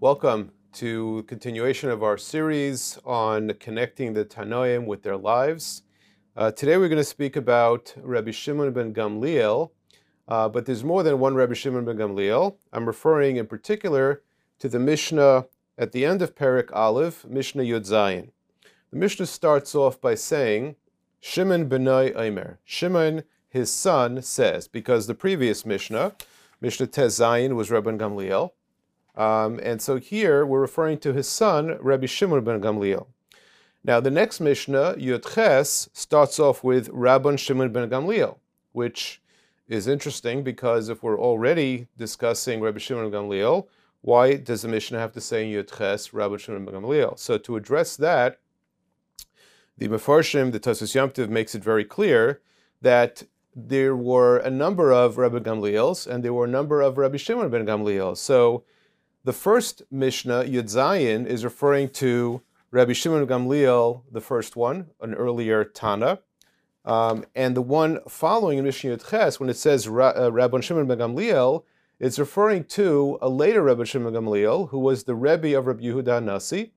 [0.00, 5.82] Welcome to continuation of our series on connecting the Tanoim with their lives.
[6.36, 9.72] Uh, today we're going to speak about Rabbi Shimon ben Gamliel,
[10.28, 12.54] uh, but there's more than one Rabbi Shimon ben Gamliel.
[12.72, 14.22] I'm referring in particular
[14.60, 18.30] to the Mishnah at the end of Perik Aleph, Mishnah Yud Zayin.
[18.92, 20.76] The Mishnah starts off by saying,
[21.18, 22.58] Shimon benoi Eimer.
[22.64, 26.14] Shimon, his son, says, because the previous Mishnah,
[26.60, 28.52] Mishnah Tez Zayin, was Rabbi Gamliel.
[29.18, 33.08] Um, and so here we're referring to his son, Rabbi Shimon ben Gamliel.
[33.82, 38.36] Now the next Mishnah, Yud Ches, starts off with Rabban Shimon ben Gamliel,
[38.72, 39.20] which
[39.66, 43.66] is interesting because if we're already discussing Rabbi Shimon ben Gamliel,
[44.02, 47.18] why does the Mishnah have to say in Ches, Rabban Shimon ben Gamliel?
[47.18, 48.38] So to address that,
[49.76, 52.40] the Mefarshim, the Tosfos Yom makes it very clear
[52.82, 57.16] that there were a number of Rabbi Gamliels and there were a number of Rabbi
[57.16, 58.16] Shimon ben Gamliel.
[58.16, 58.62] So
[59.28, 65.12] the first Mishnah, Yud Zayin, is referring to Rabbi Shimon Gamliel, the first one, an
[65.12, 66.20] earlier Tana.
[66.86, 70.60] Um, and the one following in Mishnah Yud Ches, when it says Ra- uh, Rabbi
[70.60, 71.64] Shimon Gamliel,
[72.00, 76.24] it's referring to a later Rabbi Shimon Gamliel, who was the Rebbe of Rabbi Yehuda
[76.24, 76.72] Nasi,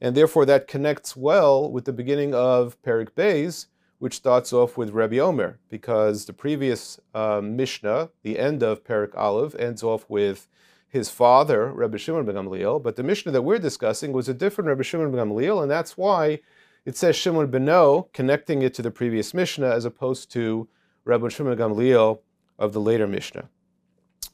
[0.00, 3.66] and therefore that connects well with the beginning of Perik Beis,
[3.98, 9.14] which starts off with Rabbi Omer, because the previous uh, Mishnah, the end of Perik
[9.14, 10.48] Aleph, ends off with
[10.90, 14.66] his father, Rabbi Shimon ben Gamliel, but the Mishnah that we're discussing was a different
[14.66, 16.40] Rabbi Shimon ben Gamliel, and that's why
[16.84, 20.68] it says Shimon Beno, connecting it to the previous Mishnah, as opposed to
[21.04, 22.18] Rabbi Shimon Gamliel
[22.58, 23.48] of the later Mishnah.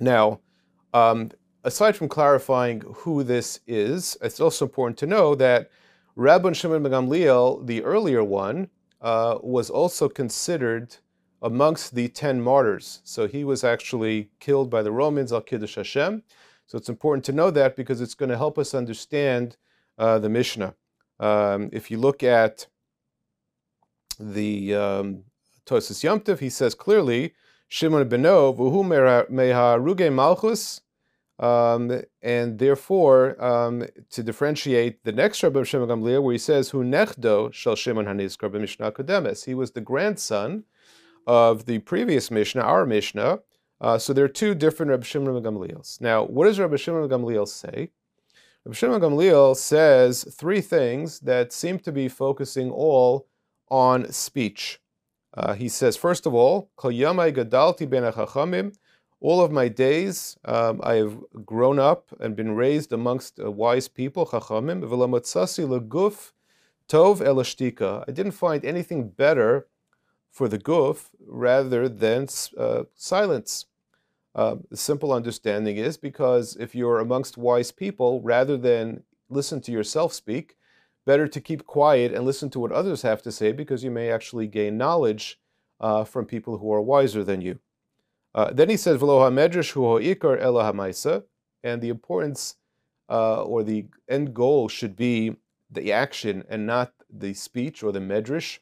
[0.01, 0.41] Now,
[0.95, 1.31] um,
[1.63, 5.71] aside from clarifying who this is, it's also important to know that
[6.15, 8.71] Rabbi Shimon ben Gamliel, the earlier one,
[9.03, 10.97] uh, was also considered
[11.47, 13.01] amongst the ten martyrs.
[13.05, 16.23] So he was actually killed by the Romans al Kiddush Hashem.
[16.67, 19.57] So it's important to know that because it's going to help us understand
[19.97, 20.75] uh, the Mishnah.
[21.21, 22.67] Um, if you look at
[24.19, 25.07] the um,
[25.65, 27.35] Tosfos Yomtiv, he says clearly,
[27.69, 28.83] Shimon beno v'hu
[29.31, 30.81] meha ruge malchus,
[31.39, 36.83] um, and therefore, um, to differentiate the next Rabbi Shimon Gamliel, where he says, "Hu
[36.83, 40.65] nechdo shel Shimon hanizkar b'mishnah kodemes," he was the grandson
[41.27, 43.41] of the previous Mishnah, our Mishnah,
[43.81, 46.01] uh, so there are two different Rabbi Shimon Gamliels.
[46.01, 47.91] Now, what does Rabbi Shimon Gamliel say?
[48.65, 53.27] Rabbi Shimon Gamliel says three things that seem to be focusing all
[53.69, 54.81] on speech.
[55.35, 58.73] Uh, he says, first of all, gadalti ben.
[59.21, 63.89] All of my days, um, I have grown up and been raised amongst uh, wise
[63.89, 64.83] people, chachamim.
[66.89, 68.05] Tov elashtika.
[68.07, 69.67] I didn't find anything better
[70.37, 73.65] for the guf rather than uh, silence.
[74.35, 79.73] Uh, the simple understanding is because if you're amongst wise people, rather than listen to
[79.73, 80.59] yourself speak,
[81.07, 84.11] better to keep quiet and listen to what others have to say because you may
[84.11, 85.41] actually gain knowledge
[85.81, 87.59] uh, from people who are wiser than you.
[88.35, 91.25] Uh, then he says, "V'lo medrash hu ikar ela
[91.65, 92.57] and the importance
[93.09, 95.37] uh, or the end goal should be
[95.71, 98.59] the action and not the speech or the medrash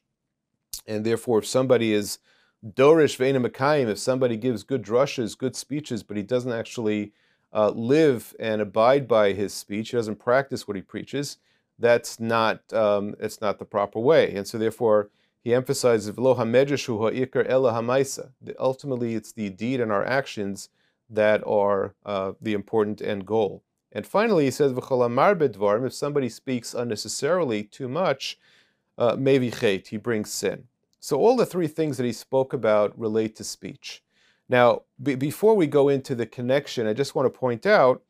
[0.87, 2.19] and therefore if somebody is
[2.65, 7.13] dorish ve'ena makayim, if somebody gives good drushes, good speeches, but he doesn't actually
[7.53, 11.39] uh, live and abide by his speech, he doesn't practice what he preaches,
[11.79, 14.35] that's not um, it's not the proper way.
[14.35, 15.11] And so therefore
[15.43, 18.31] he emphasizes lo hamedrashu ha'ikar ela hamaisa.
[18.59, 20.71] Ultimately, it's the deed and our actions
[21.11, 23.63] that are uh, the important end goal.
[23.93, 25.87] And finally, he says v'cholamar bedvarim.
[25.87, 28.39] If somebody speaks unnecessarily too much,
[28.99, 30.65] uh, maybe chait, he brings sin.
[31.01, 34.03] So all the three things that he spoke about relate to speech.
[34.49, 38.03] Now, b- before we go into the connection, I just want to point out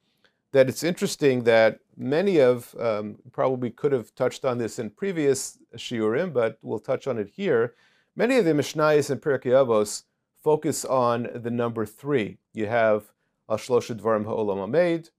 [0.53, 5.59] that it's interesting that many of, um, probably could have touched on this in previous
[5.77, 7.75] shiurim, but we'll touch on it here.
[8.15, 10.05] Many of the Mishnayos and Pirkei Avos
[10.43, 12.39] focus on the number three.
[12.53, 13.11] You have
[13.49, 15.11] Al Shloshet Dvarim Ha'olam Ameid,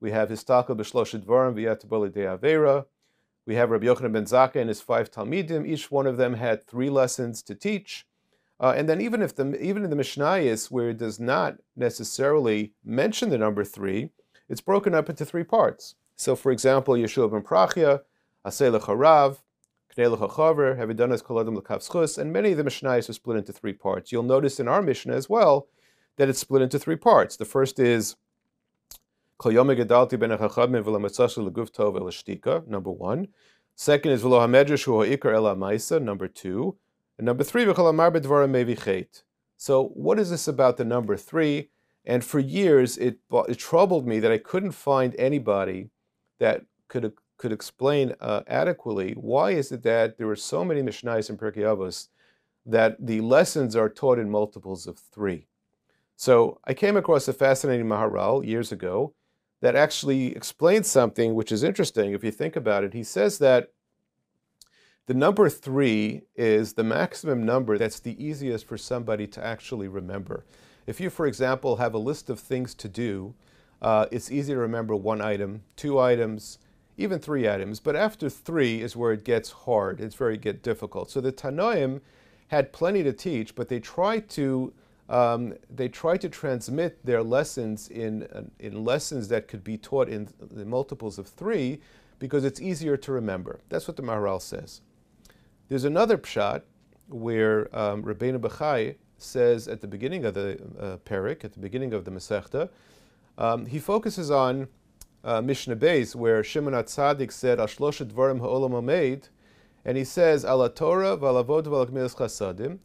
[0.00, 2.84] we have Histakel B'Shloshet Dvarim V'Yataboli De Avera,
[3.46, 5.66] we have Rabbi Yochanan ben Zakkai and his five Talmidim.
[5.66, 8.06] Each one of them had three lessons to teach.
[8.58, 12.72] Uh, and then even if the even in the Mishnayos, where it does not necessarily
[12.84, 14.10] mention the number three,
[14.48, 15.94] it's broken up into three parts.
[16.16, 18.00] So, for example, Yeshua ben Prachia,
[18.44, 19.38] Aseh Harav,
[19.94, 24.10] Knei Lechachaver, Havidanas Koladim Lekavschus, and many of the Mishnayos are split into three parts.
[24.10, 25.68] You'll notice in our Mishnah as well
[26.16, 27.36] that it's split into three parts.
[27.36, 28.16] The first is
[29.38, 29.60] Number
[32.90, 33.28] one.
[33.78, 36.02] Second is v'lo ma'isa.
[36.02, 36.76] Number two.
[37.18, 39.06] And number three, v'chol amar bedvarim mevi
[39.56, 41.70] So what is this about the number three?
[42.04, 45.90] And for years, it, it troubled me that I couldn't find anybody
[46.38, 51.28] that could, could explain uh, adequately why is it that there are so many Mishnayos
[51.28, 52.08] and Pirkei Avos
[52.64, 55.46] that the lessons are taught in multiples of three.
[56.16, 59.14] So I came across a fascinating Maharal years ago
[59.60, 62.92] that actually explains something which is interesting if you think about it.
[62.92, 63.72] He says that
[65.06, 70.44] the number three is the maximum number that's the easiest for somebody to actually remember.
[70.86, 73.34] If you, for example, have a list of things to do,
[73.80, 76.58] uh, it's easy to remember one item, two items,
[76.96, 77.78] even three items.
[77.80, 80.00] But after three is where it gets hard.
[80.00, 81.10] It's very difficult.
[81.10, 82.00] So the Tanoim
[82.48, 84.72] had plenty to teach, but they tried to
[85.08, 90.28] um, they tried to transmit their lessons in in lessons that could be taught in
[90.40, 91.80] the multiples of three,
[92.18, 93.60] because it's easier to remember.
[93.68, 94.80] That's what the Maharal says.
[95.68, 96.62] There's another pshat
[97.08, 101.92] where um, Rabbeinu Bachai says at the beginning of the uh, parak, at the beginning
[101.92, 102.68] of the Masechta,
[103.38, 104.68] um, he focuses on
[105.24, 109.28] uh, Mishnah Beis, where Shimon HaTzadik said, Ashlosh Dvarim Ha'olam Omeid,
[109.84, 112.78] and he says, Ala Torah v'alavod v'alakmilas chasadim,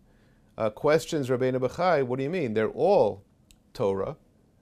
[0.61, 2.53] uh, questions Rabbeinu Bachai, what do you mean?
[2.53, 3.23] They're all
[3.73, 4.15] Torah.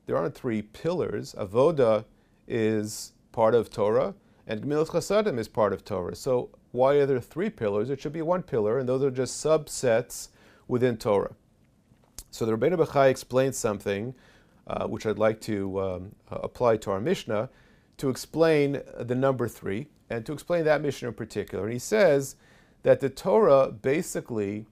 [0.06, 1.36] There aren't three pillars.
[1.38, 2.06] Avoda
[2.48, 4.14] is part of Torah,
[4.48, 6.16] and Gemilas Chasadim is part of Torah.
[6.16, 7.90] So why are there three pillars?
[7.90, 10.30] It should be one pillar, and those are just subsets
[10.70, 11.34] within Torah.
[12.32, 14.16] So the Rebbeinu Bachai explains something
[14.68, 17.50] uh, which I'd like to um, apply to our Mishnah
[17.98, 21.66] to explain the number three and to explain that Mishnah in particular.
[21.66, 22.38] And he says
[22.84, 24.66] that the Torah basically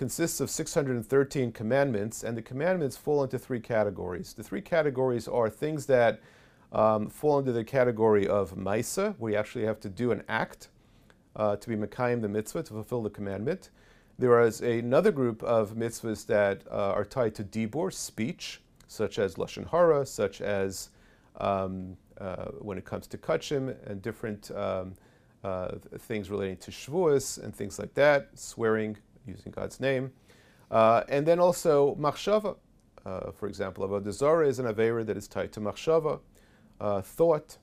[0.00, 4.32] consists of 613 commandments, and the commandments fall into three categories.
[4.32, 6.22] The three categories are things that
[6.72, 10.68] um, fall under the category of Maisa, where you actually have to do an act
[11.36, 13.68] uh, to be Mekayim the mitzvah, to fulfill the commandment.
[14.18, 19.34] There is another group of mitzvahs that uh, are tied to dibur, speech, such as
[19.34, 20.88] lashon hara, such as
[21.36, 24.94] um, uh, when it comes to kachim and different um,
[25.44, 28.96] uh, things relating to shvuas and things like that, swearing
[29.26, 30.12] using God's name,
[30.70, 32.56] uh, and then also machshava.
[33.04, 36.20] Uh, for example, avodah zarah is an avera that is tied to machshava,
[36.80, 37.58] uh, thought.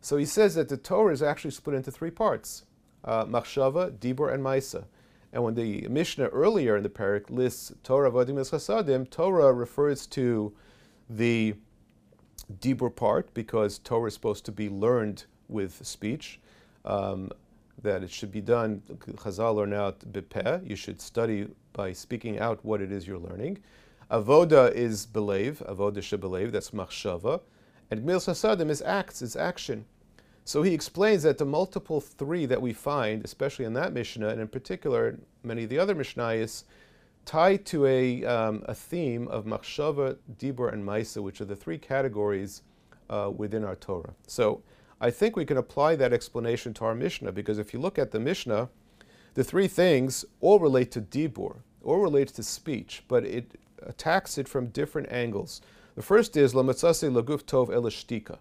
[0.00, 2.64] So he says that the Torah is actually split into three parts:
[3.04, 4.84] machshava, dibur, and maisa.
[5.32, 10.52] And when the Mishnah earlier in the parak lists Torah Vadim Chasadim, Torah refers to
[11.08, 11.54] the
[12.60, 16.40] Dibur part because Torah is supposed to be learned with speech.
[16.84, 17.30] Um,
[17.82, 22.64] that it should be done, Chazal learn out bepeh, you should study by speaking out
[22.64, 23.58] what it is you're learning.
[24.10, 27.40] Avoda is believe, avoda shebelev, that's machshava.
[27.90, 29.84] And Gemilas Chasadim is acts, is action.
[30.44, 34.40] So he explains that the multiple three that we find, especially in that Mishnah, and
[34.40, 36.64] in particular many of the other Mishnayos,
[37.24, 41.78] tie to a, um, a theme of Machshava, Dibur, and Maisa, which are the three
[41.78, 42.62] categories
[43.10, 44.14] uh, within our Torah.
[44.26, 44.62] So
[45.00, 48.10] I think we can apply that explanation to our Mishnah, because if you look at
[48.10, 48.68] the Mishnah,
[49.34, 54.46] the three things all relate to Dibur, all relate to speech, but it attacks it
[54.46, 55.62] from different angles.
[55.94, 58.38] The first is Lamatzase Laguf Tov Elishtika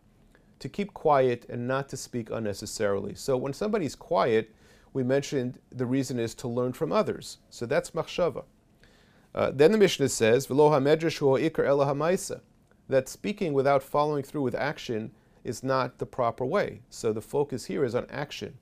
[0.59, 3.15] to keep quiet and not to speak unnecessarily.
[3.15, 4.53] So when somebody's quiet,
[4.91, 7.37] we mentioned the reason is to learn from others.
[7.49, 8.43] So that's machshava.
[9.33, 11.19] Uh, then the Mishnah says, "V'lo hamedrash
[11.49, 12.41] ikar ela hamaisa,"
[12.89, 15.11] that speaking without following through with action
[15.43, 16.81] is not the proper way.
[16.89, 18.57] So the focus here is on action.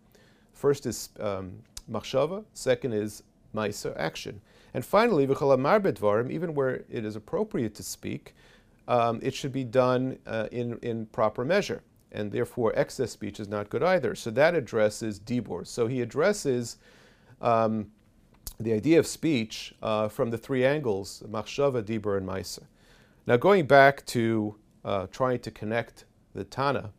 [0.53, 2.43] First is um, machshava.
[2.53, 3.23] Second is
[3.55, 4.41] maisa, action.
[4.73, 8.35] And finally, v'cholamar bedvarim, even where it is appropriate to speak,
[8.87, 11.81] um, it should be done uh, in, in proper measure.
[12.11, 14.15] And therefore, excess speech is not good either.
[14.15, 15.67] So that addresses Dibor.
[15.67, 16.77] So he addresses
[17.41, 17.91] um,
[18.59, 22.63] the idea of speech uh, from the three angles Machshava, Dibor, and Maisa.
[23.25, 26.05] Now, going back to uh, trying to connect
[26.37, 26.91] the Tana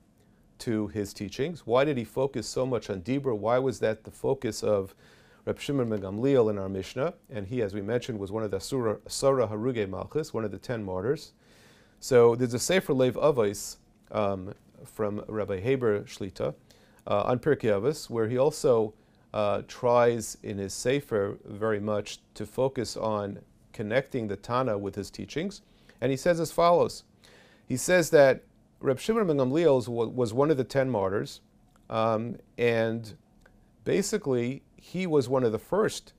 [0.58, 3.36] to his teachings, why did he focus so much on Dibor?
[3.36, 4.94] Why was that the focus of
[5.46, 7.14] Reb Shimon ben Gamliel in our Mishnah?
[7.30, 10.58] And he, as we mentioned, was one of the Asara Haruge Malchus, one of the
[10.58, 11.32] ten martyrs.
[12.00, 13.76] So there's a Sefer Lev Avos
[14.10, 14.52] um,
[14.84, 16.54] from Rabbi Haber Shlita
[17.06, 18.94] uh, on Pirkei Avos, where he also
[19.32, 23.38] uh, tries in his Sefer very much to focus on
[23.72, 25.62] connecting the Tana with his teachings.
[26.00, 27.04] And he says as follows.
[27.66, 28.42] He says that
[28.80, 31.40] Reb Shimon ben Gamliel was one of the ten martyrs,
[31.90, 33.14] um, and
[33.84, 36.12] basically he was one of the first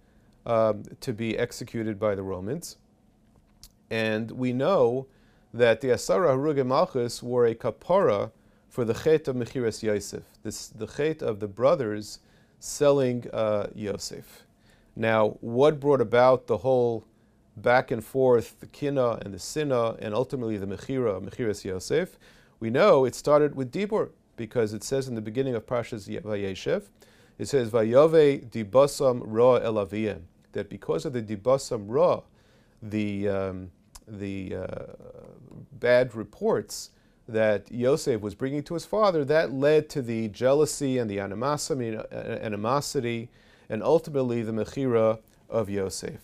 [0.46, 2.78] um, to be executed by the Romans.
[3.90, 5.08] And we know
[5.54, 8.32] that the Asara Haruge Malchus were a kapara
[8.68, 12.20] for the chet of Mechiras Yosef, this, the chet of the brothers
[12.60, 14.46] selling uh, Yosef.
[14.96, 17.06] Now, what brought about the whole
[17.58, 22.20] back and forth, the kina and the sina, and ultimately the mechira, mechiras Yosef,
[22.60, 26.84] we know it started with Dibur, because it says in the beginning of Parshas Vayeshev,
[27.38, 30.22] it says, Vayove dibasam ra elaviyem,
[30.54, 32.22] that because of the dibasam ra,
[32.82, 33.72] the, um,
[34.08, 34.66] the uh,
[35.74, 36.92] bad reports
[37.28, 41.98] that Yosef was bringing to his father, that led to the jealousy and the animosity,
[42.12, 43.30] animosity
[43.70, 46.20] and ultimately the mechira of Yosef.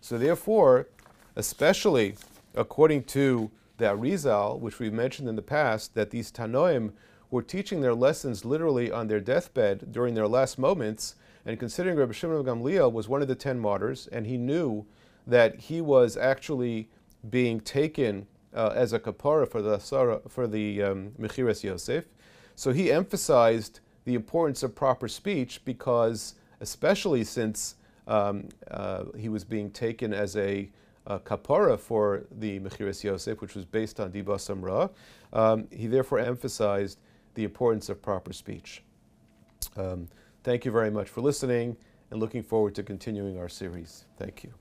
[0.00, 0.88] So therefore,
[1.36, 2.16] especially
[2.54, 3.50] according to
[3.80, 6.92] the Arizal, which we've mentioned in the past, that these Tanoim
[7.30, 12.12] were teaching their lessons literally on their deathbed during their last moments, and considering Rabbi
[12.12, 14.86] Shimon of Gamliel was one of the ten martyrs, and he knew
[15.26, 16.88] that he was actually
[17.28, 19.78] being taken uh, as a kapara for the
[20.28, 22.04] for the um, Mechiras Yosef,
[22.54, 29.44] so he emphasized the importance of proper speech because, especially since um, uh, he was
[29.44, 30.68] being taken as a
[31.10, 34.88] uh, kapara for the Mechiras Yosef, which was based on Dibasam Ra.
[35.32, 36.98] Um, he therefore emphasized
[37.34, 38.82] the importance of proper speech.
[39.76, 40.08] Um,
[40.44, 41.76] thank you very much for listening
[42.12, 44.04] and looking forward to continuing our series.
[44.18, 44.52] Thank you.